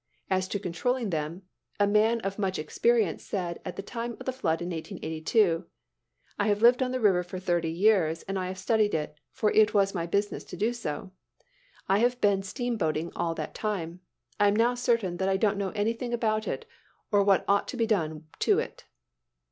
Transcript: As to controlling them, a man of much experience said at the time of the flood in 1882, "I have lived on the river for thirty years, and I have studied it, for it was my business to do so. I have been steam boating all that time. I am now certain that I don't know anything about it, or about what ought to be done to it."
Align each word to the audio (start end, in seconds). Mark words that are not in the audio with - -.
As 0.31 0.47
to 0.47 0.57
controlling 0.57 1.11
them, 1.11 1.43
a 1.79 1.85
man 1.85 2.21
of 2.21 2.39
much 2.39 2.57
experience 2.57 3.23
said 3.23 3.61
at 3.63 3.75
the 3.75 3.83
time 3.83 4.13
of 4.19 4.25
the 4.25 4.31
flood 4.31 4.59
in 4.59 4.71
1882, 4.71 5.67
"I 6.39 6.47
have 6.47 6.63
lived 6.63 6.81
on 6.81 6.91
the 6.91 6.99
river 6.99 7.21
for 7.21 7.37
thirty 7.37 7.69
years, 7.71 8.23
and 8.23 8.39
I 8.39 8.47
have 8.47 8.57
studied 8.57 8.95
it, 8.95 9.13
for 9.31 9.51
it 9.51 9.75
was 9.75 9.93
my 9.93 10.07
business 10.07 10.43
to 10.45 10.57
do 10.57 10.73
so. 10.73 11.11
I 11.87 11.99
have 11.99 12.19
been 12.19 12.41
steam 12.41 12.77
boating 12.77 13.11
all 13.15 13.35
that 13.35 13.53
time. 13.53 13.99
I 14.39 14.47
am 14.47 14.55
now 14.55 14.73
certain 14.73 15.17
that 15.17 15.29
I 15.29 15.37
don't 15.37 15.59
know 15.59 15.69
anything 15.75 16.13
about 16.13 16.47
it, 16.47 16.65
or 17.11 17.19
about 17.19 17.27
what 17.41 17.45
ought 17.47 17.67
to 17.67 17.77
be 17.77 17.85
done 17.85 18.25
to 18.39 18.57
it." 18.57 18.85